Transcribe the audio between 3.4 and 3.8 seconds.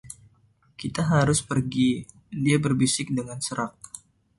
serak.